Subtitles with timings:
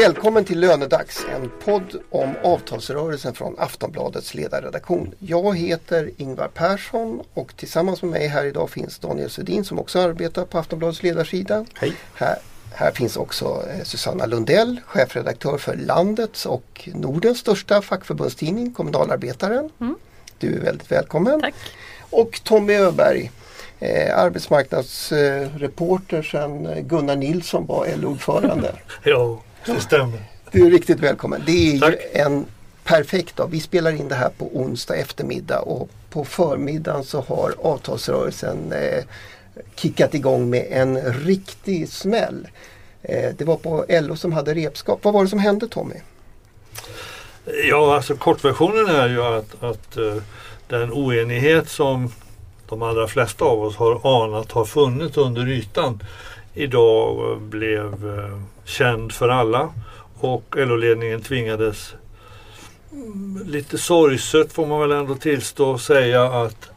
[0.00, 5.14] Välkommen till Lönedags, en podd om avtalsrörelsen från Aftonbladets ledarredaktion.
[5.18, 9.98] Jag heter Ingvar Persson och tillsammans med mig här idag finns Daniel Svedin som också
[9.98, 11.64] arbetar på Aftonbladets ledarsida.
[11.74, 11.92] Hej.
[12.14, 12.36] Här,
[12.72, 19.70] här finns också eh, Susanna Lundell, chefredaktör för landets och Nordens största fackförbundstidning Kommunalarbetaren.
[19.80, 19.94] Mm.
[20.38, 21.40] Du är väldigt välkommen.
[21.40, 21.54] Tack.
[22.10, 23.30] Och Tommy Öberg,
[23.80, 28.72] eh, arbetsmarknadsreporter eh, sedan Gunnar Nilsson var LO-ordförande.
[29.04, 30.22] Ja, det stämmer.
[30.50, 31.42] Du är riktigt välkommen.
[31.46, 31.90] Det är Tack.
[31.90, 32.46] ju en
[32.84, 33.48] perfekt dag.
[33.50, 39.04] Vi spelar in det här på onsdag eftermiddag och på förmiddagen så har avtalsrörelsen eh,
[39.74, 42.48] kickat igång med en riktig smäll.
[43.02, 44.98] Eh, det var på LO som hade repskap.
[45.02, 45.94] Vad var det som hände Tommy?
[47.68, 50.16] Ja, alltså kortversionen är ju att, att eh,
[50.68, 52.12] den oenighet som
[52.68, 56.02] de allra flesta av oss har anat har funnits under ytan
[56.54, 59.74] idag blev eh, känd för alla
[60.20, 61.94] och LO-ledningen tvingades
[62.92, 66.70] mm, lite sorgset får man väl ändå tillstå säga att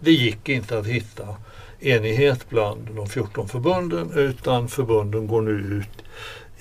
[0.00, 1.36] det gick inte att hitta
[1.80, 6.04] enighet bland de 14 förbunden utan förbunden går nu ut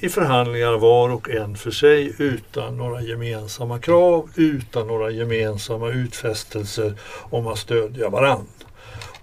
[0.04, 6.94] i förhandlingar var och en för sig utan några gemensamma krav, utan några gemensamma utfästelser
[7.30, 8.48] om att stödja varann.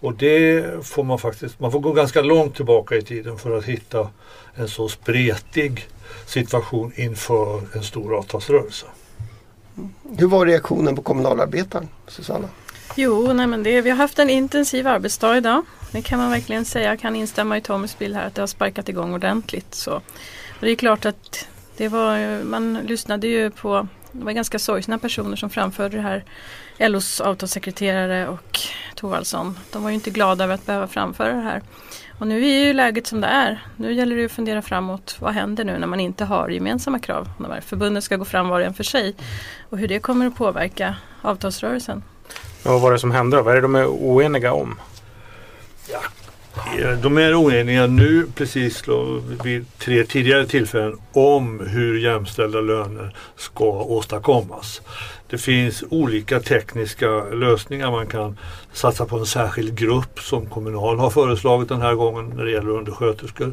[0.01, 3.65] Och det får man faktiskt, man får gå ganska långt tillbaka i tiden för att
[3.65, 4.09] hitta
[4.55, 5.89] en så spretig
[6.27, 8.87] situation inför en stor avtalsrörelse.
[10.19, 12.49] Hur var reaktionen på kommunalarbetaren, Susanna?
[12.97, 15.63] Jo, nej men det, vi har haft en intensiv arbetsdag idag.
[15.93, 16.89] Det kan man verkligen säga.
[16.89, 19.75] Jag kan instämma i Tommys bild här att det har sparkat igång ordentligt.
[19.75, 19.93] Så.
[19.93, 20.03] Och
[20.61, 25.37] det är klart att det var, man lyssnade ju på det var ganska sorgsna personer
[25.37, 26.25] som framförde det här.
[26.79, 28.59] LOs avtalssekreterare och
[28.95, 29.59] Thorvaldsson.
[29.73, 31.63] De var ju inte glada över att behöva framföra det här.
[32.19, 33.65] Och nu är ju läget som det är.
[33.77, 35.17] Nu gäller det att fundera framåt.
[35.21, 37.29] Vad händer nu när man inte har gemensamma krav?
[37.39, 39.15] När förbunden ska gå fram var och en för sig.
[39.71, 42.03] Och hur det kommer att påverka avtalsrörelsen.
[42.63, 43.43] Men vad var det som hände då?
[43.43, 44.81] Vad är det de är oeniga om?
[45.93, 45.97] Eh,
[46.79, 48.85] Eh, de är oeniga nu precis
[49.45, 54.83] vid tre tidigare tillfällen om hur jämställda löner ska åstadkommas.
[55.31, 57.91] Det finns olika tekniska lösningar.
[57.91, 58.37] Man kan
[58.73, 62.71] satsa på en särskild grupp som Kommunal har föreslagit den här gången när det gäller
[62.71, 63.53] undersköterskor.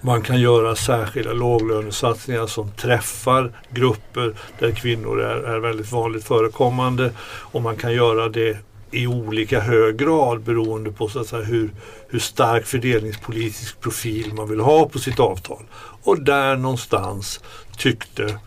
[0.00, 7.10] Man kan göra särskilda låglönesatsningar som träffar grupper där kvinnor är, är väldigt vanligt förekommande
[7.24, 8.58] och man kan göra det
[8.92, 11.70] i olika hög grad beroende på så att säga, hur,
[12.08, 15.62] hur stark fördelningspolitisk profil man vill ha på sitt avtal.
[16.02, 17.40] Och där någonstans
[17.76, 18.38] tyckte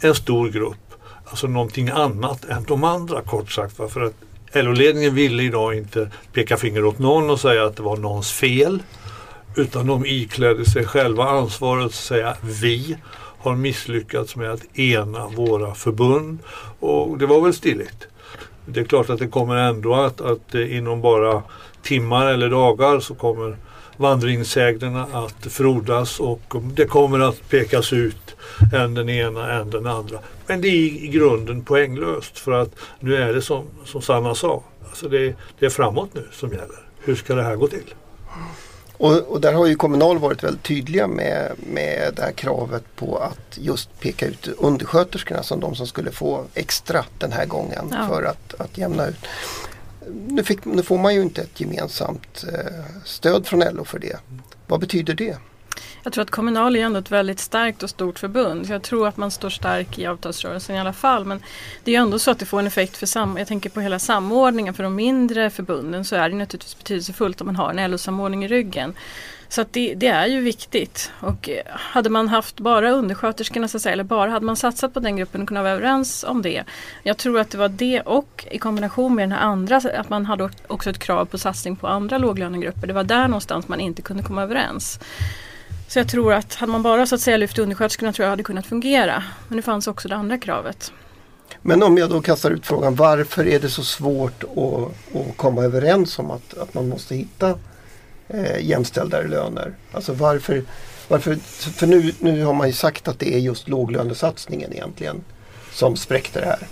[0.00, 0.76] en stor grupp
[1.30, 3.78] alltså någonting annat än de andra kort sagt.
[3.78, 3.88] va.
[3.88, 4.14] För att
[4.52, 8.82] LO-ledningen ville idag inte peka finger åt någon och säga att det var någons fel.
[9.56, 12.96] Utan de iklädde sig själva ansvaret att säga vi
[13.38, 16.38] har misslyckats med att ena våra förbund.
[16.80, 18.06] Och det var väl stiligt.
[18.72, 21.42] Det är klart att det kommer ändå att, att eh, inom bara
[21.82, 23.56] timmar eller dagar så kommer
[23.96, 28.36] vandringssägnerna att frodas och det kommer att pekas ut
[28.74, 30.18] än den ena än den andra.
[30.46, 32.70] Men det är i grunden poänglöst för att
[33.00, 36.80] nu är det som, som Sanna sa, alltså det, det är framåt nu som gäller.
[36.98, 37.94] Hur ska det här gå till?
[39.00, 43.18] Och, och där har ju Kommunal varit väldigt tydliga med, med det här kravet på
[43.18, 48.08] att just peka ut undersköterskorna som de som skulle få extra den här gången Ja.
[48.08, 49.16] för att, att jämna ut.
[50.26, 54.16] Nu, fick, nu får man ju inte ett gemensamt eh, stöd från LO för det.
[54.66, 55.36] Vad betyder det?
[56.02, 58.66] Jag tror att Kommunal är ändå ett väldigt starkt och stort förbund.
[58.66, 61.24] Så jag tror att man står stark i avtalsrörelsen i alla fall.
[61.24, 61.42] Men
[61.84, 63.98] det är ändå så att det får en effekt för sam jag tänker på hela
[63.98, 68.44] samordningen för de mindre förbunden så är det naturligtvis betydelsefullt om man har en LO-samordning
[68.44, 68.94] i ryggen.
[69.48, 71.12] Så att det, det är ju viktigt.
[71.20, 74.94] Och eh, hade man haft bara undersköterskorna så att säga, eller bara hade man satsat
[74.94, 76.64] på den gruppen och kunnat vara överens om det.
[77.02, 80.26] Jag tror att det var det och i kombination med den här andra, att man
[80.26, 82.86] hade också ett krav på satsning på andra låglönegrupper.
[82.86, 85.00] Det var där någonstans man inte kunde komma överens.
[85.90, 88.42] Så jag tror att hade man bara så att säga lyft undersköterskorna tror jag hade
[88.42, 89.24] kunnat fungera.
[89.48, 90.92] Men det fanns också det andra kravet.
[91.62, 95.62] Men om jag då kastar ut frågan varför är det så svårt att, att komma
[95.62, 97.58] överens om att, att man måste hitta
[98.28, 99.74] eh, jämställda löner?
[99.92, 100.64] Alltså varför,
[101.08, 101.34] varför
[101.76, 105.24] för nu, nu har man ju sagt att det är just låglönesatsningen egentligen
[105.72, 106.66] som spräckte det här.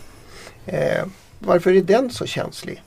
[0.67, 1.07] Eh,
[1.39, 2.83] varför är den så känslig?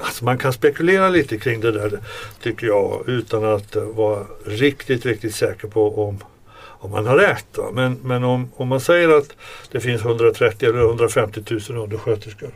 [0.00, 1.98] Alltså man kan spekulera lite kring det där
[2.42, 6.24] tycker jag utan att eh, vara riktigt, riktigt säker på om,
[6.54, 7.58] om man har rätt.
[7.58, 7.70] Va?
[7.72, 9.36] Men, men om, om man säger att
[9.72, 12.50] det finns 130 eller 150 000 undersköterskor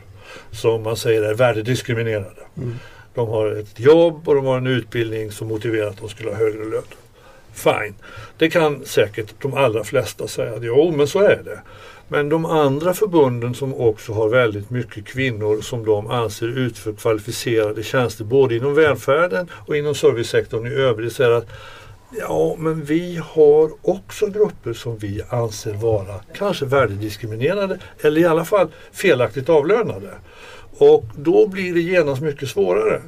[0.51, 2.41] som man säger är värdediskriminerade.
[2.57, 2.75] Mm.
[3.13, 6.37] De har ett jobb och de har en utbildning som motiverar att de skulle ha
[6.37, 6.83] högre lön.
[7.57, 7.95] Fine.
[8.37, 10.53] Det kan säkert de allra flesta säga.
[10.61, 11.61] Jo, men så är det.
[12.07, 17.83] Men de andra förbunden som också har väldigt mycket kvinnor som de anser utför kvalificerade
[17.83, 21.47] tjänster både inom välfärden och inom servicesektorn i övrigt säger att
[22.19, 28.45] Ja, men vi har också grupper som vi anser vara kanske värdediskriminerade eller i alla
[28.45, 30.09] fall felaktigt avlönade.
[30.77, 33.01] Och då blir det genast mycket svårare.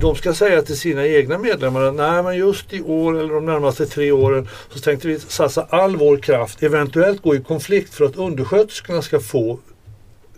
[0.00, 3.46] De ska säga till sina egna medlemmar att nej men just i år eller de
[3.46, 8.04] närmaste tre åren så tänkte vi satsa all vår kraft, eventuellt gå i konflikt för
[8.04, 9.58] att undersköterskorna ska få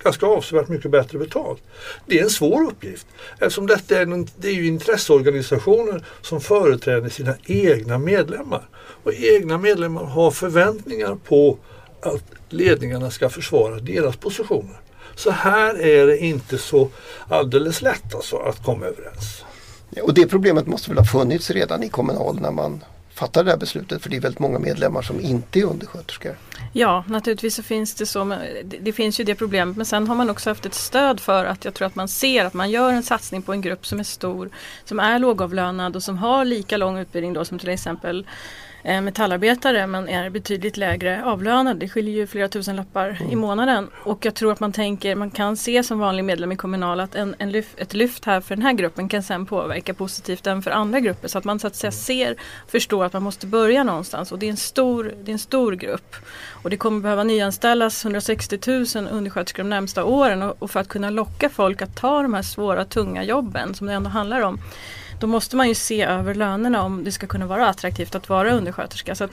[0.03, 1.63] ganska avsevärt mycket bättre betalt.
[2.07, 7.09] Det är en svår uppgift eftersom detta är, en, det är ju intresseorganisationer som företräder
[7.09, 8.69] sina egna medlemmar.
[9.05, 11.59] Och egna medlemmar har förväntningar på
[12.01, 14.77] att ledningarna ska försvara deras positioner.
[15.17, 16.89] Så här är det inte så
[17.29, 19.45] alldeles lätt alltså att komma överens.
[20.03, 23.59] Och det problemet måste väl ha funnits redan i Kommunal när man fattade det här
[23.59, 26.37] beslutet för det är väldigt många medlemmar som inte är undersköterskor.
[26.73, 28.25] Ja, naturligtvis så finns det så.
[28.25, 31.45] Det, det finns ju det problemet men sen har man också haft ett stöd för
[31.45, 34.01] att jag tror att man ser att man gör en satsning på en grupp som
[34.01, 34.51] är stor,
[34.85, 38.27] som är lågavlönad och som har lika lång utbildning då som till exempel
[38.83, 41.77] metallarbetare men är betydligt lägre avlönad.
[41.77, 43.33] Det skiljer ju flera tusen lappar mm.
[43.33, 43.89] i månaden.
[44.05, 47.15] Och jag tror att man tänker, man kan se som vanlig medlem i Kommunal att
[47.15, 50.63] en, en lyft, ett lyft här för den här gruppen kan sen påverka positivt även
[50.63, 51.29] för andra grupper.
[51.29, 54.33] Så att man så att säga ser och förstår att man måste börja någonstans.
[54.33, 56.17] Och det är en stor, det är en stor grupp.
[56.63, 60.43] Och det kommer behöva nyanställas 160 000 undersköterskor de närmsta åren.
[60.43, 63.87] Och, och för att kunna locka folk att ta de här svåra, tunga jobben som
[63.87, 64.59] det ändå handlar om
[65.23, 68.53] då måste man ju se över lönerna om det ska kunna vara attraktivt att vara
[68.53, 69.15] undersköterska.
[69.15, 69.31] Så att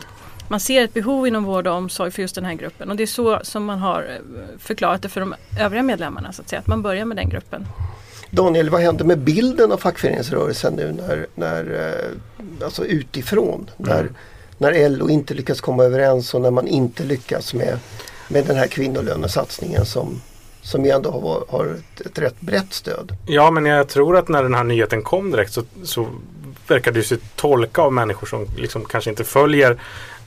[0.48, 3.04] man ser ett behov inom vård och omsorg för just den här gruppen och det
[3.04, 6.34] är så som man har eh, förklarat det för de övriga medlemmarna.
[6.34, 7.68] Så att, säga, att man börjar med den gruppen.
[8.30, 11.94] Daniel, vad händer med bilden av fackföreningsrörelsen nu när, när
[12.40, 13.70] eh, alltså utifrån?
[13.78, 14.08] Mm.
[14.58, 17.80] När, när LO inte lyckas komma överens och när man inte lyckas med,
[18.28, 20.22] med den här kvinnolönesatsningen som,
[20.62, 23.16] som ju ändå har, har ett, ett rätt brett stöd.
[23.26, 26.08] Ja, men jag tror att när den här nyheten kom direkt så, så
[26.68, 29.78] verkar det sig tolka av människor som liksom kanske inte följer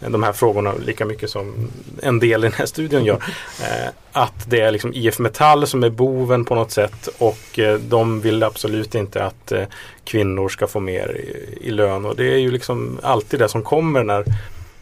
[0.08, 1.68] de här frågorna lika mycket som
[2.02, 3.22] en del i den här studien gör.
[3.62, 7.78] Eh, att det är liksom IF Metall som är boven på något sätt och eh,
[7.78, 9.64] de vill absolut inte att eh,
[10.04, 12.04] kvinnor ska få mer i, i, lön.
[12.04, 14.24] Och det är ju liksom alltid det som kommer när,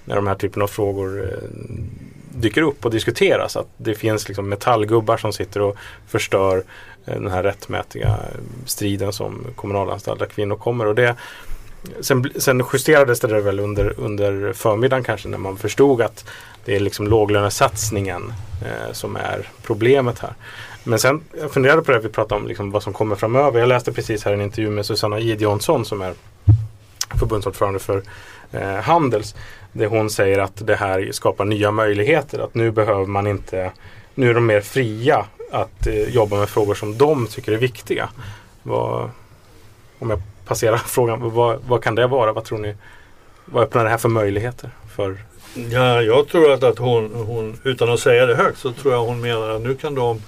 [0.05, 1.49] när de här typen av frågor eh,
[2.41, 3.57] dyker upp och diskuteras.
[3.57, 5.77] Att det finns liksom metallgubbar som sitter och
[6.09, 6.63] förstör
[7.07, 10.87] eh, den här rättmätiga eh, striden som kommunalanställda kvinnor kommer.
[10.87, 11.17] Och det,
[12.01, 16.25] sen, sen justerades det där väl under, under förmiddagen kanske när man förstod att
[16.65, 18.33] det är liksom låglönesatsningen
[18.65, 20.35] eh, som är problemet här.
[20.85, 23.61] Men sen jag funderade på det vi pratade om liksom vad som kommer framöver.
[23.61, 26.15] Jag läste precis här en intervju med Susanna Gideonsson som är
[27.19, 28.03] förbundsordförande för
[28.53, 29.35] eh, Handels
[29.73, 32.39] det hon säger att det här skapar nya möjligheter.
[32.39, 33.73] Att nu behöver man inte,
[34.15, 38.09] nu är de mer fria att eh, jobba med frågor som de tycker är viktiga.
[38.63, 39.11] Vad,
[39.99, 42.33] om jag passerar frågan, vad, vad kan det vara?
[42.33, 42.75] Vad tror ni?
[43.45, 44.71] Vad öppnar det här för möjligheter?
[44.97, 45.19] För
[45.55, 49.05] Ja, jag tror att, att hon, hon, utan att säga det högt, så tror jag
[49.05, 50.23] hon menar att nu kan de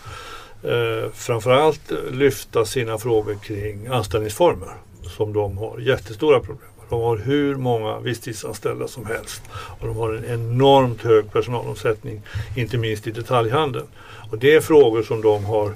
[0.62, 4.68] eh, framförallt lyfta sina frågor kring anställningsformer
[5.02, 9.42] som de har jättestora problem de har hur många visstidsanställda som helst.
[9.52, 12.22] Och de har en enormt hög personalomsättning,
[12.56, 13.86] inte minst i detaljhandeln.
[14.30, 15.74] Och det är frågor som de har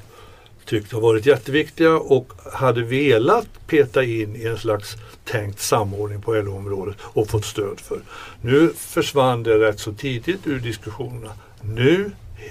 [0.64, 6.34] tyckt har varit jätteviktiga och hade velat peta in i en slags tänkt samordning på
[6.34, 8.00] LO-området och fått stöd för.
[8.40, 11.32] Nu försvann det rätt så tidigt ur diskussionerna.
[11.60, 12.10] Nu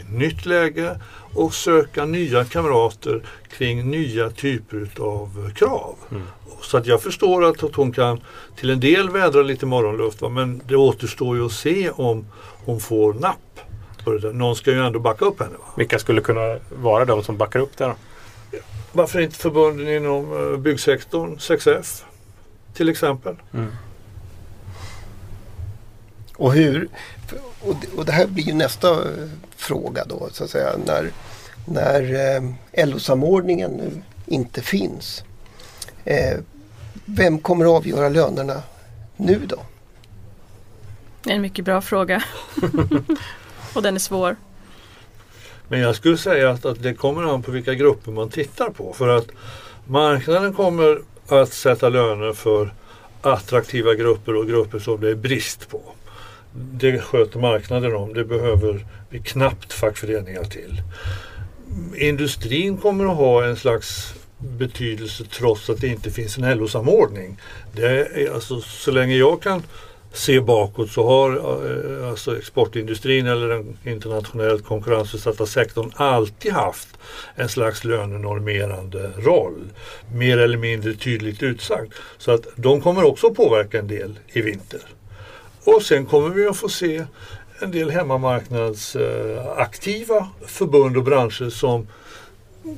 [0.09, 0.99] nytt läge
[1.33, 3.23] och söka nya kamrater
[3.57, 5.95] kring nya typer av krav.
[6.11, 6.23] Mm.
[6.61, 8.21] Så att jag förstår att hon kan
[8.55, 10.29] till en del vädra lite morgonluft va?
[10.29, 12.25] men det återstår ju att se om
[12.65, 13.59] hon får napp.
[14.33, 15.51] Någon ska ju ändå backa upp henne.
[15.51, 15.73] Va?
[15.77, 17.95] Vilka skulle kunna vara de som backar upp det då?
[18.91, 22.03] Varför inte förbunden inom eh, byggsektorn, 6F
[22.73, 23.35] till exempel.
[23.53, 23.71] Mm.
[26.35, 26.87] Och hur,
[27.95, 29.29] och det här blir nästa eh,
[29.65, 31.11] fråga då så att säga när,
[31.65, 35.23] när eh, LO-samordningen nu inte finns.
[36.03, 36.37] Eh,
[37.05, 38.61] vem kommer att avgöra lönerna
[39.17, 39.59] nu då?
[41.23, 42.23] Det är en mycket bra fråga.
[43.75, 44.35] och den är svår.
[45.67, 48.93] Men jag skulle säga att, att det kommer an på vilka grupper man tittar på.
[48.93, 49.27] För att
[49.85, 52.73] marknaden kommer att sätta löner för
[53.21, 55.81] attraktiva grupper och grupper som det är brist på.
[56.55, 58.13] Det sköter marknaden om.
[58.13, 60.81] Det behöver vi knappt fackföreningar till.
[61.95, 67.37] Industrin kommer att ha en slags betydelse trots att det inte finns en LO-samordning.
[68.33, 69.63] Alltså, så länge jag kan
[70.15, 76.87] se bakåt så har eh, alltså exportindustrin eller den internationellt konkurrensutsatta sektorn alltid haft
[77.35, 79.69] en slags lönenormerande roll.
[80.13, 81.93] Mer eller mindre tydligt utsagd.
[82.17, 84.81] Så att de kommer också påverka en del i vinter.
[85.65, 87.05] Och sen kommer vi att få se
[87.59, 91.87] en del hemmamarknadsaktiva förbund och branscher som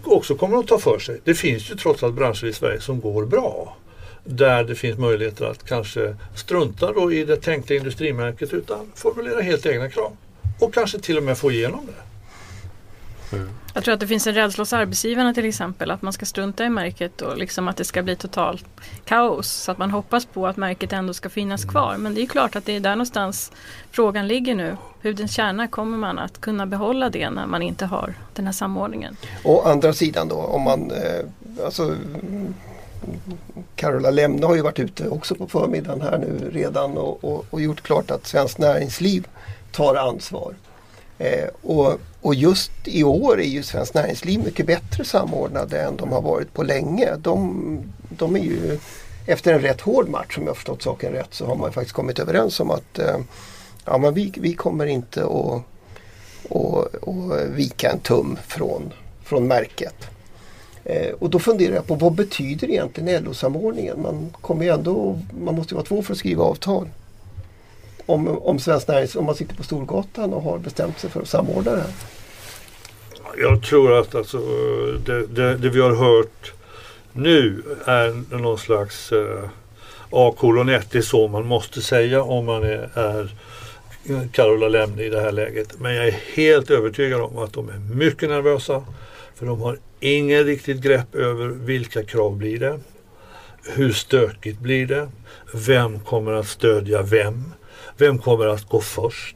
[0.04, 1.22] också kommer att ta för sig.
[1.24, 3.78] Det finns ju trots allt branscher i Sverige som går bra
[4.24, 9.66] där det finns möjligheter att kanske strunta då i det tänkta industrimärket utan formulera helt
[9.66, 10.18] egna krav.
[10.60, 12.07] Och kanske till och med få igenom det.
[13.34, 13.50] Mm.
[13.74, 16.66] Jag tror att det finns en rädsla hos arbetsgivarna till exempel att man ska strunta
[16.66, 18.66] i märket och liksom att det ska bli totalt
[19.06, 19.48] kaos.
[19.48, 21.98] Så att man hoppas på att märket ändå ska finnas kvar.
[21.98, 23.52] Men det är klart att det är där någonstans
[23.92, 24.78] frågan ligger nu.
[25.02, 29.18] Hudens kärna, kommer man att kunna behålla det när man inte har den här samordningen?
[29.44, 31.96] Å andra sidan då om man eh, alltså,
[33.76, 37.62] Carola Lemne har ju varit ute också på förmiddagen här nu redan och, och, och
[37.62, 39.28] gjort klart att Svenskt Näringsliv
[39.72, 40.54] tar ansvar.
[41.18, 46.12] Eh, och, och, just i år är ju Svenskt Näringsliv mycket bättre samordnade än de
[46.12, 47.16] har varit på länge.
[47.16, 48.80] De, de är ju
[49.26, 52.20] efter en rätt hård match, om jag förstått saken rätt, så har man faktiskt kommit
[52.20, 53.18] överens om att eh,
[53.86, 55.64] ja, men vi, vi kommer inte att
[56.50, 58.94] och, och vika en tum från,
[59.24, 59.96] från märket.
[60.84, 64.02] Eh, och då funderar jag på vad betyder egentligen LO-samordningen?
[64.02, 66.90] Man, kommer ändå, man måste vara två för att skriva avtal.
[68.06, 71.28] Om, om Svenskt Näringsliv, om man sitter på Storgatan och har bestämt sig för att
[71.28, 71.94] samordna det här.
[73.40, 74.38] Jag tror att alltså,
[75.06, 76.54] det, det, det vi har hört
[77.14, 79.50] nu är någon slags eh,
[80.10, 80.92] A kolon 1.
[80.92, 83.30] Det är så man måste säga om man är, är
[84.32, 85.80] Carola Lemne i det här läget.
[85.80, 88.84] Men jag är helt övertygad om att de är mycket nervösa.
[89.36, 92.80] För de har ingen riktigt grepp över vilka krav blir det?
[93.64, 95.10] Hur stökigt blir det?
[95.54, 97.54] Vem kommer att stödja vem?
[97.98, 99.36] Vem kommer att gå först?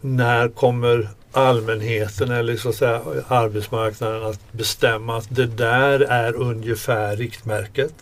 [0.00, 7.16] När kommer allmänheten eller så att säga arbetsmarknaden att bestämma att det där är ungefär
[7.16, 7.94] riktmärket?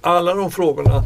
[0.00, 1.02] Alla de frågorna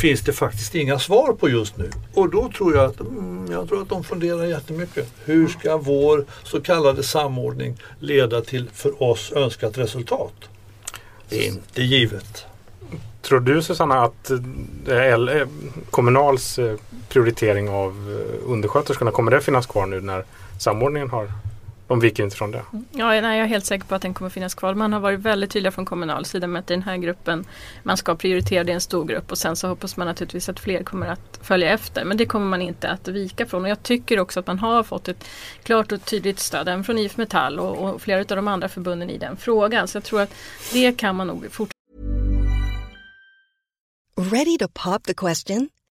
[0.00, 1.90] finns det faktiskt inga svar på just nu.
[2.14, 5.08] Och då tror jag att, mm, jag tror att de funderar jättemycket.
[5.24, 10.34] Hur ska vår så kallade samordning leda till för oss önskat resultat?
[11.28, 12.46] Det är inte givet.
[13.22, 14.30] Tror du Susanna att
[14.88, 15.48] eh, eh,
[15.90, 16.76] Kommunals eh,
[17.08, 20.24] prioritering av undersköterskorna, kommer det finnas kvar nu när
[20.58, 21.28] samordningen har
[21.88, 22.62] de viker inte från det.
[22.90, 24.74] Ja, nej, jag är helt säker på att den kommer finnas kvar.
[24.74, 27.44] Man har varit väldigt tydliga från kommunal sida med att i den här gruppen
[27.82, 30.60] man ska prioritera, det är en stor grupp och sen så hoppas man naturligtvis att
[30.60, 32.04] fler kommer att följa efter.
[32.04, 34.82] Men det kommer man inte att vika från och jag tycker också att man har
[34.82, 35.24] fått ett
[35.62, 39.10] klart och tydligt stöd även från IF Metall och, och flera av de andra förbunden
[39.10, 39.88] i den frågan.
[39.88, 40.34] Så jag tror att
[40.72, 41.76] det kan man nog fortsätta.
[44.16, 45.68] Ready to pop the question?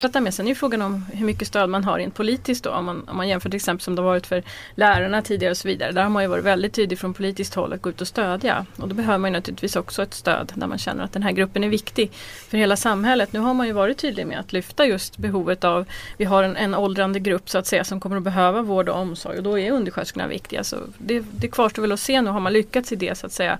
[0.00, 0.34] Prata med.
[0.34, 2.70] Sen är ju frågan om hur mycket stöd man har rent politiskt då.
[2.70, 4.42] Om man, om man jämför till exempel som det har varit för
[4.74, 5.92] lärarna tidigare och så vidare.
[5.92, 8.66] Där har man ju varit väldigt tydlig från politiskt håll att gå ut och stödja.
[8.76, 11.32] Och då behöver man ju naturligtvis också ett stöd där man känner att den här
[11.32, 12.10] gruppen är viktig
[12.48, 13.32] för hela samhället.
[13.32, 15.84] Nu har man ju varit tydlig med att lyfta just behovet av,
[16.16, 18.96] vi har en, en åldrande grupp så att säga som kommer att behöva vård och
[18.96, 20.64] omsorg och då är undersköterskorna viktiga.
[20.64, 23.32] Så det, det kvarstår väl att se nu, har man lyckats i det så att
[23.32, 23.58] säga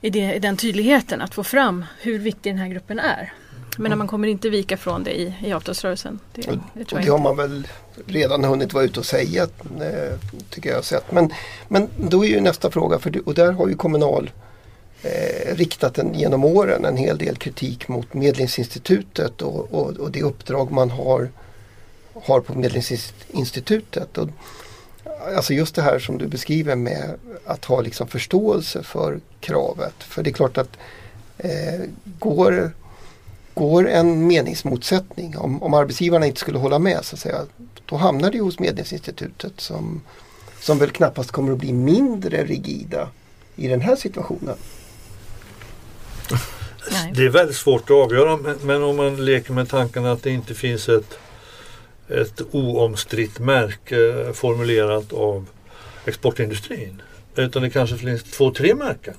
[0.00, 3.32] i, det, i den tydligheten att få fram hur viktig den här gruppen är.
[3.78, 6.18] Men man kommer inte vika från det i, i avtalsrörelsen.
[6.32, 6.42] Det,
[6.74, 7.66] det, och det har man väl
[8.06, 9.42] redan hunnit vara ute och säga,
[9.80, 10.18] eh,
[10.50, 11.12] tycker jag sett.
[11.12, 11.32] Men,
[11.68, 14.30] men då är ju nästa fråga, för, och där har ju Kommunal
[15.02, 20.22] eh, riktat en, genom åren en hel del kritik mot Medlingsinstitutet och, och, och det
[20.22, 21.30] uppdrag man har,
[22.14, 24.18] har på Medlingsinstitutet.
[24.18, 24.28] Och,
[25.36, 27.10] alltså just det här som du beskriver med
[27.46, 29.94] att ha liksom förståelse för kravet.
[29.98, 30.76] För det är klart att
[31.38, 31.80] eh,
[32.18, 32.72] går
[33.56, 37.46] går en meningsmotsättning, om, om arbetsgivarna inte skulle hålla med, så att säga,
[37.86, 40.02] då hamnar det hos Medlingsinstitutet som,
[40.60, 43.08] som väl knappast kommer att bli mindre rigida
[43.56, 44.56] i den här situationen.
[47.14, 50.30] Det är väldigt svårt att avgöra men, men om man leker med tanken att det
[50.30, 51.18] inte finns ett,
[52.08, 55.46] ett oomstritt märke formulerat av
[56.04, 57.02] exportindustrin.
[57.36, 59.14] Utan det kanske finns två, tre märken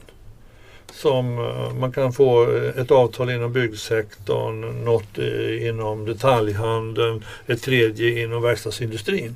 [0.91, 8.23] som eh, man kan få ett avtal inom byggsektorn, något eh, inom detaljhandeln, ett tredje
[8.23, 9.35] inom verkstadsindustrin.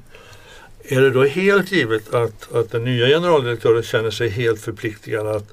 [0.84, 5.48] Är det då helt givet att, att den nya generaldirektören känner sig helt förpliktigad att,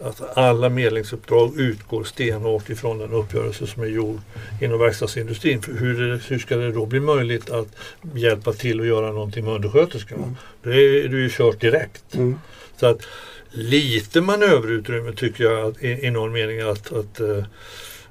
[0.00, 4.20] att alla medlingsuppdrag utgår stenhårt ifrån den uppgörelse som är gjord
[4.60, 5.62] inom verkstadsindustrin?
[5.62, 7.68] För hur, hur ska det då bli möjligt att
[8.14, 10.22] hjälpa till att göra någonting med undersköterskorna?
[10.22, 10.36] Mm.
[10.62, 12.14] Då är ju kört direkt.
[12.14, 12.38] Mm.
[12.80, 13.02] Så att
[13.50, 17.20] lite manöverutrymme tycker jag att, i, i någon mening att, att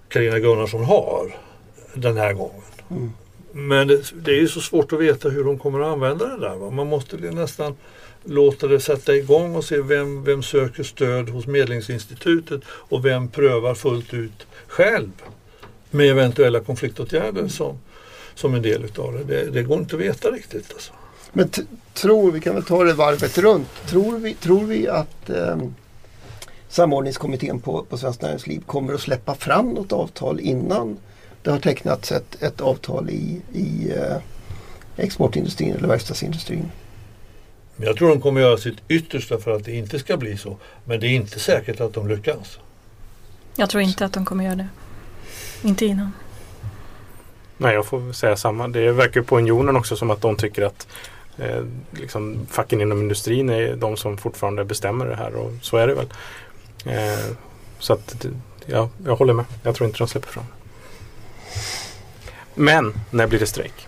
[0.10, 1.36] Karina uh, Gunnarsson har
[1.94, 2.62] den här gången.
[2.91, 3.12] Mm.
[3.51, 6.39] Men det, det, är ju så svårt att veta hur de kommer att använda det
[6.39, 6.56] där.
[6.56, 6.70] Va?
[6.70, 7.75] Man måste nästan
[8.24, 13.75] låta det sätta igång och se vem, vem söker stöd hos Medlingsinstitutet och vem prövar
[13.75, 15.12] fullt ut själv
[15.89, 17.79] med eventuella konfliktåtgärder som,
[18.36, 19.24] som en del utav det.
[19.24, 19.51] det.
[19.51, 20.74] Det, går inte att veta riktigt.
[20.74, 20.94] Alltså.
[21.34, 21.50] Men
[21.93, 25.57] tror, vi kan väl ta det varvet runt, tror vi, tror vi att eh,
[26.69, 30.98] samordningskommittén på, på Svenskt Näringsliv kommer att släppa fram något avtal innan
[31.41, 34.17] det har tecknats ett, ett avtal i, i eh,
[34.98, 36.72] exportindustrin eller verkstadsindustrin.
[37.77, 40.57] Jag tror de kommer göra sitt yttersta för att det inte ska bli så.
[40.86, 42.60] Men det är inte säkert att de lyckas.
[43.55, 44.67] Jag tror inte att de kommer göra det.
[45.63, 46.12] Inte innan.
[47.57, 48.67] Nej, jag får säga samma.
[48.67, 50.88] Det verkar på Unionen också som att de tycker att
[51.38, 55.88] eh, liksom, facken inom industrin är de som fortfarande bestämmer det här och så är
[55.88, 56.08] det väl.
[56.86, 57.25] Eh,
[57.79, 58.25] så att
[58.65, 59.46] ja, jag håller med.
[59.63, 60.46] Jag tror inte de släpper fram.
[62.56, 63.88] Men när blir det strejk?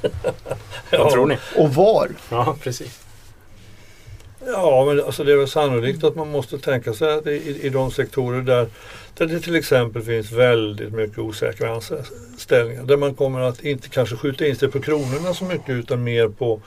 [0.00, 0.10] ja.
[0.98, 1.38] Vad tror ni?
[1.56, 2.08] Och var?
[2.28, 3.05] Ja, precis.
[4.46, 7.68] Ja, men alltså det är väl sannolikt att man måste tänka sig att i, i
[7.68, 8.68] de sektorer där,
[9.14, 12.82] där det till exempel finns väldigt mycket osäkra anställningar.
[12.82, 16.28] Där man kommer att inte kanske skjuta in sig på kronorna så mycket utan mer
[16.28, 16.60] på,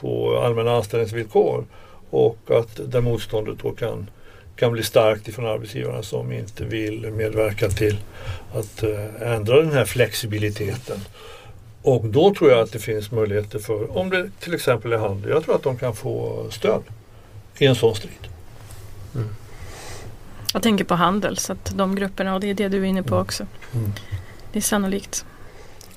[0.00, 1.64] på allmänna anställningsvillkor.
[2.10, 4.10] Och att där motståndet då kan
[4.56, 7.98] kan bli starkt ifrån arbetsgivarna som inte vill medverka till
[8.54, 10.98] att eh, ändra den här flexibiliteten.
[11.82, 15.30] Och då tror jag att det finns möjligheter för, om det till exempel är handel,
[15.30, 16.82] jag tror att de kan få stöd
[17.62, 18.28] i en sån strid.
[19.14, 19.28] Mm.
[20.52, 23.02] Jag tänker på handel, så att de grupperna, och det är det du är inne
[23.02, 23.22] på mm.
[23.22, 23.46] också.
[23.74, 23.92] Mm.
[24.52, 25.24] Det är sannolikt.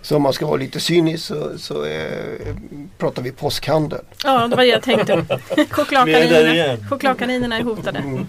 [0.02, 2.56] Så om man ska vara lite cynisk så, så eh,
[2.98, 4.02] pratar vi påskhandel.
[4.24, 5.26] Ja, det var det jag tänkte.
[5.70, 8.00] Chokladkaninerna, chokladkaninerna är hotade.
[8.00, 8.28] Mm.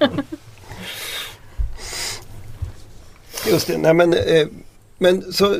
[3.48, 4.46] Just det, nej men, eh,
[4.98, 5.56] men så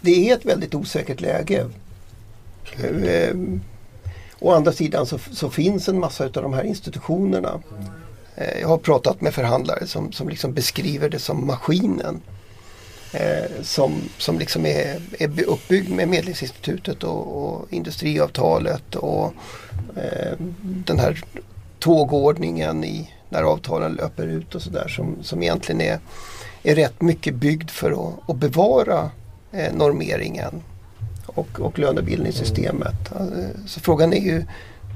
[0.00, 1.66] det är ett väldigt osäkert läge.
[2.82, 3.34] Eh,
[4.40, 7.60] å andra sidan så, så, finns en massa av de här institutionerna.
[8.36, 12.20] Eh, jag har pratat med förhandlare som, som liksom beskriver det som maskinen
[13.12, 19.34] eh, som, som liksom är, är uppbyggd med Medlingsinstitutet och, och industriavtalet och
[19.96, 21.24] eh, den här
[21.78, 25.98] tågordningen i, när avtalen löper ut och sådär som, som egentligen är,
[26.62, 29.10] är rätt mycket byggd för att, att bevara
[29.52, 30.62] eh, normeringen
[31.34, 33.12] och, och lönebildningssystemet.
[33.12, 34.44] Eh, så frågan är ju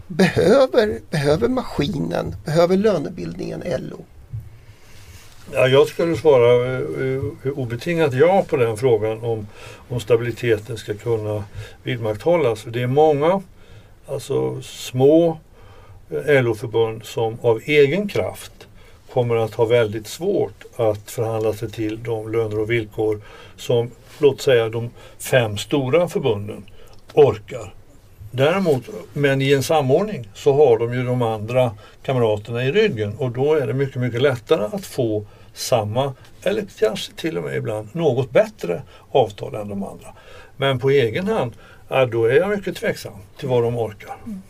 [0.06, 4.04] Behöver, behöver maskinen, behöver lönebildningen LO?
[5.52, 6.80] Ja, jag skulle svara eh,
[7.44, 9.46] eh, obetingat ja på den frågan om,
[9.88, 11.44] om stabiliteten ska kunna
[11.82, 12.64] vidmakthållas.
[12.64, 13.42] Det är många
[14.06, 15.38] alltså små
[16.10, 18.68] LO-förbund som av egen kraft
[19.14, 23.20] kommer att ha väldigt svårt att förhandla sig till de löner och villkor
[23.56, 26.64] som låt säga de fem stora förbunden
[27.12, 27.74] orkar.
[28.30, 31.70] Däremot, men i en samordning så har de ju de andra
[32.02, 37.12] kamraterna i ryggen och då är det mycket, mycket lättare att få samma eller kanske
[37.12, 40.08] till och med ibland något bättre avtal än de andra.
[40.56, 41.52] Men på egen hand,
[41.88, 44.16] ja, då är jag mycket tveksam till vad de orkar.
[44.26, 44.42] Mm.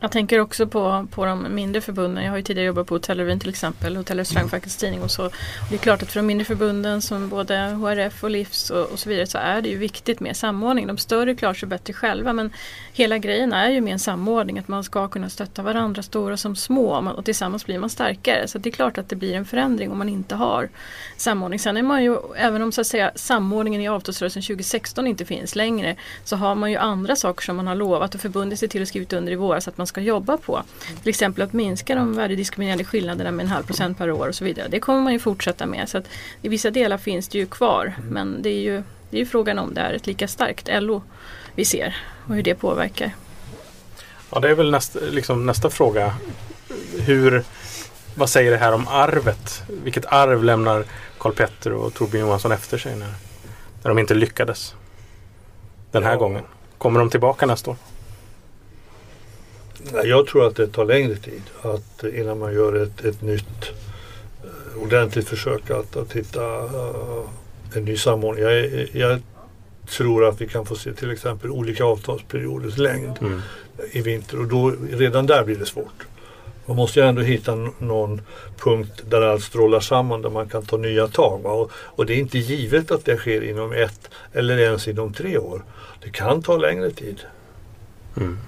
[0.00, 2.24] Jag tänker också på, på de mindre förbunden.
[2.24, 5.26] Jag har ju tidigare jobbat på Hotellrevyn till exempel, Hotell och restaurangfackets tidning och så.
[5.26, 5.32] Och
[5.70, 8.98] det är klart att för de mindre förbunden som både HRF och Livs och, och,
[8.98, 10.86] så vidare så är det ju viktigt med samordning.
[10.86, 12.52] De större klarar sig bättre själva men
[12.92, 16.56] hela grejen är ju med en samordning att man ska kunna stötta varandra, stora som
[16.56, 18.48] små och tillsammans blir man starkare.
[18.48, 20.68] Så det är klart att det blir en förändring om man inte har
[21.16, 21.58] samordning.
[21.58, 25.56] Sen är man ju, även om så att säga samordningen i avtalsrörelsen 2016 inte finns
[25.56, 28.82] längre, så har man ju andra saker som man har lovat och förbundit sig till
[28.82, 30.62] och skrivit under i våras att man ska jobba på.
[31.02, 34.44] Till exempel att minska de värdediskriminerande skillnaderna med en halv procent per år och så
[34.44, 34.68] vidare.
[34.68, 35.88] Det kommer man ju fortsätta med.
[35.88, 36.04] Så att
[36.42, 39.58] I vissa delar finns det ju kvar men det är ju, det är ju frågan
[39.58, 41.02] om det är ett lika starkt LO
[41.54, 41.96] vi ser
[42.26, 43.14] och hur det påverkar.
[44.30, 46.14] Ja det är väl nästa, liksom nästa fråga.
[47.00, 47.44] Hur,
[48.14, 49.62] vad säger det här om arvet?
[49.68, 50.84] Vilket arv lämnar
[51.18, 53.14] Karl Petter och Torbjörn Johansson efter sig när,
[53.82, 54.74] när de inte lyckades
[55.90, 56.18] den här ja.
[56.18, 56.42] gången?
[56.78, 57.76] Kommer de tillbaka nästa år?
[59.92, 63.70] Jag tror att det tar längre tid att, innan man gör ett, ett nytt
[64.82, 67.28] ordentligt försök att, att hitta uh,
[67.74, 68.44] en ny samordning.
[68.44, 69.20] Jag, jag,
[69.88, 73.40] tror att vi kan få se till exempel olika avtalsperioders längd mm.
[73.92, 76.06] i vinter och då, redan där blir det svårt.
[76.66, 78.20] Man måste ju ändå hitta någon
[78.58, 81.46] punkt där allt strålar samman där man kan ta nya tag.
[81.46, 85.38] Och, och, det är inte givet att det sker inom ett eller ens inom tre
[85.38, 85.64] år.
[86.02, 87.20] Det kan ta längre tid.
[88.16, 88.38] Mm.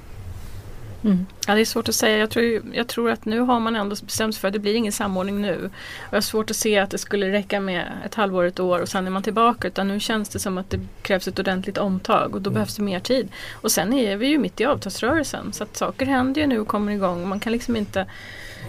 [1.07, 1.27] Mm.
[1.47, 2.19] Ja, det är svårt att säga.
[2.19, 4.75] Jag tror, jag tror att nu har man ändå bestämt sig för att det blir
[4.75, 5.71] ingen samordning nu.
[5.99, 8.81] Och jag har svårt att se att det skulle räcka med ett halvår, ett år
[8.81, 9.69] och sen är man tillbaka.
[9.69, 12.55] Utan nu känns det som att det krävs ett ordentligt omtag och då mm.
[12.55, 13.29] behövs det mer tid.
[13.53, 16.69] Och sen är vi ju mitt i avtalsrörelsen så att saker händer ju nu och
[16.69, 17.29] kommer igång.
[17.29, 18.07] Man kan liksom inte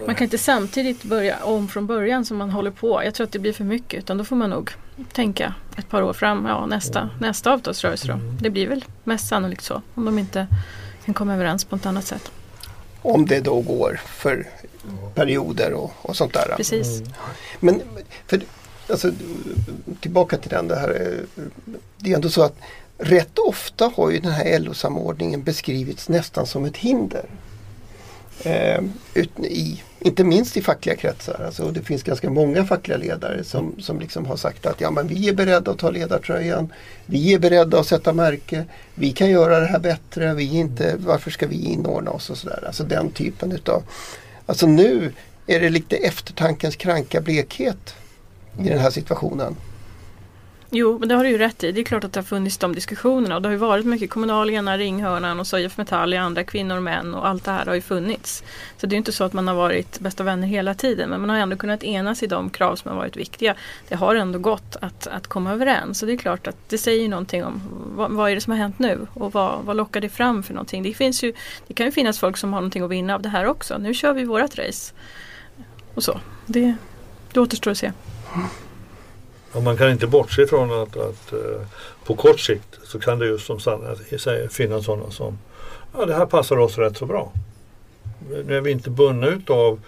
[0.06, 3.04] man kan inte samtidigt börja om från början som man håller på.
[3.04, 4.70] Jag tror att det blir för mycket utan då får man nog
[5.12, 6.46] tänka ett par år fram.
[6.46, 8.14] Ja, nästa, nästa avtalsrörelse då.
[8.14, 8.36] Mm.
[8.40, 9.82] Det blir väl mest sannolikt så.
[9.94, 10.46] Om de inte
[11.08, 12.30] kan komma överens på ett annat sätt.
[13.02, 14.46] Om det då går för
[15.14, 16.54] perioder och, och sånt där.
[16.56, 17.00] Precis.
[17.00, 17.12] Mm.
[17.60, 17.82] Men
[18.26, 18.40] för,
[18.90, 19.12] alltså,
[20.00, 21.16] tillbaka till den det här.
[21.96, 22.56] Det är ändå så att
[22.98, 27.24] rätt ofta har ju den här LO-samordningen beskrivits nästan som ett hinder.
[28.44, 28.80] Eh,
[29.42, 31.42] i, inte minst i fackliga kretsar.
[31.46, 35.08] Alltså, det finns ganska många fackliga ledare som, som liksom har sagt att ja, men
[35.08, 36.72] vi är beredda att ta ledartröjan.
[37.06, 38.64] Vi är beredda att sätta märke.
[38.94, 40.34] Vi kan göra det här bättre.
[40.34, 42.64] Vi inte, varför ska vi inordna oss och sådär.
[42.66, 43.82] Alltså den typen utav.
[44.46, 45.12] Alltså nu
[45.46, 47.94] är det lite eftertankens kranka blekhet
[48.60, 49.56] i den här situationen.
[50.70, 51.72] Jo, men det har du ju rätt i.
[51.72, 54.10] Det är klart att det har funnits de diskussionerna och det har ju varit mycket
[54.10, 57.74] kommunalierna, Ringhörnan och så IF Metall, andra kvinnor och män och allt det här har
[57.74, 58.42] ju funnits.
[58.76, 61.30] Så det är inte så att man har varit bästa vänner hela tiden men man
[61.30, 63.54] har ändå kunnat enas i de krav som har varit viktiga.
[63.88, 67.08] Det har ändå gått att, att komma överens så det är klart att det säger
[67.08, 67.62] någonting om
[67.96, 70.54] vad, vad är det som har hänt nu och vad, vad lockar det fram för
[70.54, 70.82] någonting.
[70.82, 71.32] Det, finns ju,
[71.66, 73.78] det kan ju finnas folk som har någonting att vinna av det här också.
[73.78, 74.94] Nu kör vi vårat race.
[75.94, 76.20] Och så.
[76.46, 76.74] Det,
[77.32, 77.92] det återstår att se.
[78.34, 78.46] Mm.
[79.58, 81.60] Och man kan inte bortse ifrån att, att eh,
[82.04, 85.38] på kort sikt så kan det just som Sanna säger finnas sådana som
[85.92, 87.32] ja det här passar oss rätt så bra.
[88.44, 89.80] Nu är vi inte bundna utav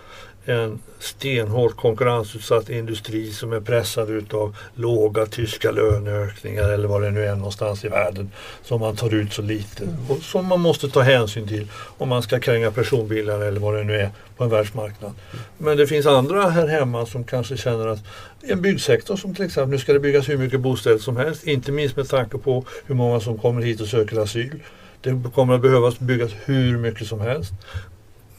[0.44, 7.24] en stenhårt konkurrensutsatt industri som är pressad utav låga tyska löneökningar eller vad det nu
[7.24, 8.30] är någonstans i världen
[8.62, 12.22] som man tar ut så lite och som man måste ta hänsyn till om man
[12.22, 15.12] ska kränga personbilar eller vad det nu är på en världsmarknad.
[15.58, 18.00] Men det finns andra här hemma som kanske känner att
[18.40, 21.72] en byggsektor som till exempel, nu ska det byggas hur mycket bostäder som helst, inte
[21.72, 24.60] minst med tanke på hur många som kommer hit och söker asyl.
[25.02, 27.52] Det kommer att behövas byggas hur mycket som helst.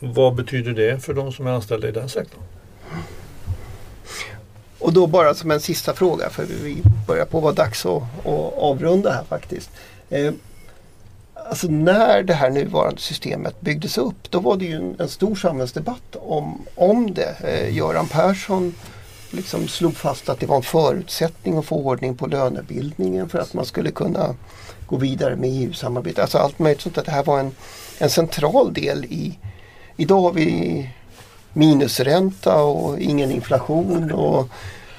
[0.03, 2.41] Vad betyder det för de som är anställda i den sektorn?
[4.79, 8.53] Och då bara som en sista fråga för vi börjar på vara dags att, att
[8.57, 9.69] avrunda här faktiskt.
[10.09, 10.33] Eh,
[11.49, 15.35] alltså när det här nuvarande systemet byggdes upp då var det ju en, en stor
[15.35, 17.35] samhällsdebatt om, om det.
[17.43, 18.75] Eh, Göran Persson
[19.31, 23.53] liksom slog fast att det var en förutsättning att få ordning på lönebildningen för att
[23.53, 24.35] man skulle kunna
[24.85, 26.19] gå vidare med EU-samarbetet.
[26.19, 26.97] Alltså allt möjligt sånt.
[26.97, 27.51] Att det här var en,
[27.97, 29.37] en central del i
[30.01, 30.89] Idag har vi
[31.53, 34.47] minusränta och ingen inflation och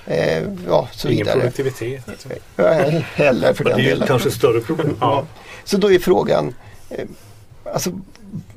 [0.06, 1.40] eh, ja, så ingen vidare.
[1.40, 2.26] Produktivitet.
[3.14, 3.98] heller för den delen.
[3.98, 4.96] Det är kanske större problem.
[5.00, 5.24] Ja.
[5.64, 6.54] Så då är frågan,
[6.90, 7.04] eh,
[7.74, 7.90] alltså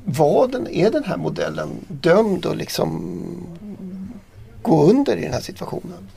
[0.04, 3.12] vad den, är den här modellen dömd att liksom
[4.62, 6.08] gå under i den här situationen?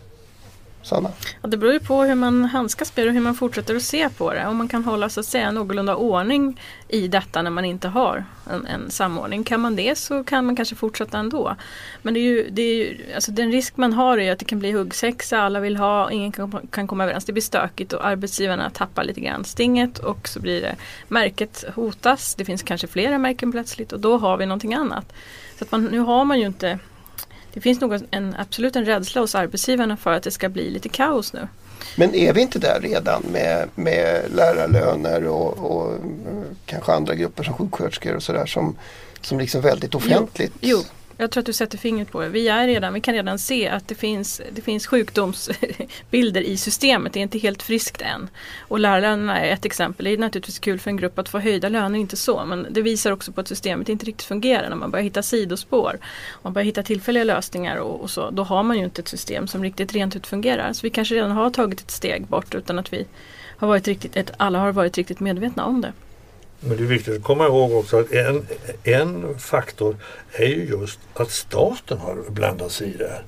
[0.82, 1.12] Sanna?
[1.42, 3.84] Ja, det beror ju på hur man handskas med det och hur man fortsätter att
[3.84, 4.48] se på det.
[4.48, 8.26] Om man kan hålla så att säga någorlunda ordning i detta när man inte har
[8.52, 9.44] en, en samordning.
[9.44, 11.56] Kan man det så kan man kanske fortsätta ändå.
[12.02, 14.46] Men det är ju, det är ju, alltså den risk man har är att det
[14.46, 17.26] kan bli huggsexa, alla vill ha, ingen kan, kan komma överens.
[17.26, 20.76] Det blir stökigt och arbetsgivarna tappar lite grann stinget och så blir det
[21.08, 22.36] märket hotas.
[22.36, 25.14] Det finns kanske flera märken plötsligt och då har vi någonting annat.
[25.58, 26.80] Så att man, nu har man ju inte
[27.60, 30.90] det finns nog en, absolut en rädsla hos arbetsgivarna för att det ska bli lite
[30.90, 31.48] kaos nu.
[31.98, 35.94] Men är vi inte där redan med, med lärarlöner och, och
[36.66, 38.76] kanske andra grupper som sjuksköterskor och sådär som,
[39.22, 40.54] som liksom väldigt offentligt?
[40.62, 40.84] Jo, jo,
[41.22, 42.30] jag tror att du sätter fingret på det.
[42.30, 47.14] Vi, är redan, vi kan redan se att det finns, det finns sjukdomsbilder i systemet.
[47.14, 48.30] Det är inte helt friskt än.
[48.60, 50.06] Och lärarlönerna är ett exempel.
[50.06, 52.46] Det är naturligtvis kul för en grupp att få höjda löner, inte så.
[52.46, 56.00] Men det visar också på att systemet inte riktigt fungerar när man börjar hitta sidospår.
[56.42, 58.30] Man börjar hitta tillfälliga lösningar och, och så.
[58.30, 60.74] Då har man ju inte ett system som riktigt rent ut fungerar.
[60.74, 63.06] Så vi kanske redan har tagit ett steg bort utan att vi
[63.58, 65.94] har varit riktigt, ett, alla har varit riktigt medvetna om det.
[66.60, 68.48] Men det är viktigt att komma ihåg också att en,
[68.84, 69.96] en faktor
[70.32, 73.24] är ju just att staten har blandat sig i det här.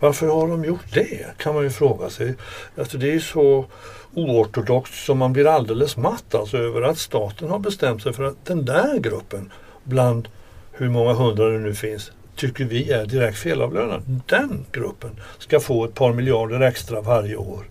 [0.00, 1.26] Varför har de gjort det?
[1.36, 2.34] Kan man ju fråga sig.
[2.76, 3.66] Alltså det är så
[4.14, 8.44] oortodoxt som man blir alldeles matt alltså över att staten har bestämt sig för att
[8.44, 9.50] den där gruppen
[9.84, 10.28] bland
[10.72, 14.20] hur många hundra det nu finns tycker vi är direkt felavlönad.
[14.26, 17.64] Den gruppen ska få ett par miljarder extra varje år.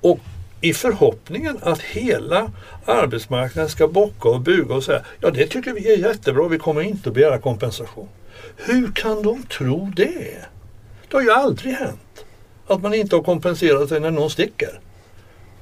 [0.00, 0.20] Och
[0.60, 2.52] i förhoppningen att hela
[2.84, 6.80] arbetsmarknaden ska bocka och buga och säga ja det tycker vi är jättebra, vi kommer
[6.80, 8.08] inte att begära kompensation.
[8.56, 10.44] Hur kan de tro det?
[11.08, 12.24] Det har ju aldrig hänt
[12.66, 14.80] att man inte har kompenserat sig när någon sticker.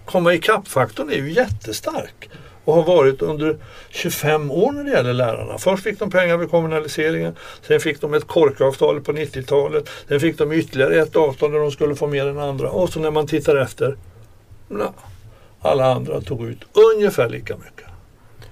[0.04, 2.30] Komma ikapp-faktorn är ju jättestark
[2.64, 3.56] och har varit under
[3.88, 5.58] 25 år när det gäller lärarna.
[5.58, 10.38] Först fick de pengar vid kommunaliseringen, sen fick de ett korkavtal på 90-talet, sen fick
[10.38, 13.26] de ytterligare ett avtal där de skulle få mer än andra och så när man
[13.26, 13.96] tittar efter,
[15.61, 16.59] alla andra tog ut
[16.94, 17.87] ungefär lika mycket.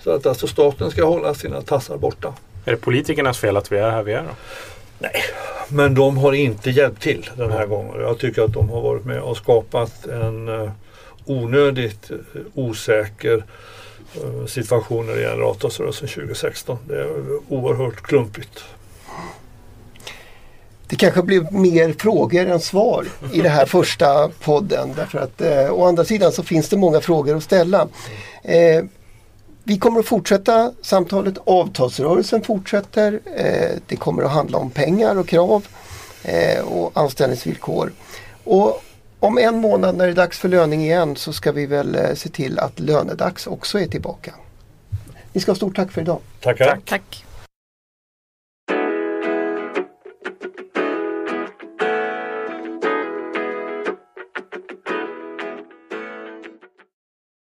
[0.00, 2.34] Så att alltså staten ska hålla sina tassar borta.
[2.64, 4.30] Är det politikernas fel att vi är här vi är då?
[4.98, 5.22] Nej,
[5.68, 8.00] men de har inte hjälpt till den här gången.
[8.00, 10.70] Jag tycker att de har varit med och skapat en uh,
[11.24, 12.18] onödigt uh,
[12.54, 13.44] osäker
[14.24, 16.78] uh, situation när det gäller avtalsrörelsen 2016.
[16.88, 17.08] Det är
[17.48, 18.64] oerhört klumpigt.
[20.88, 24.92] Det kanske blev mer frågor än svar i den här första podden.
[24.96, 27.88] Därför att eh, å andra sidan så finns det många frågor att ställa.
[28.42, 28.84] Eh,
[29.64, 31.38] vi kommer att fortsätta samtalet.
[31.44, 33.20] Avtalsrörelsen fortsätter.
[33.36, 35.66] Eh, det kommer att handla om pengar och krav
[36.22, 37.92] eh, och anställningsvillkor.
[38.44, 38.82] Och
[39.20, 42.14] om en månad när det är dags för löning igen så ska vi väl eh,
[42.14, 44.34] se till att lönedags också är tillbaka.
[45.32, 46.18] Ni ska ha stort tack för idag.
[46.40, 46.78] Tackar.
[46.84, 47.25] Tack.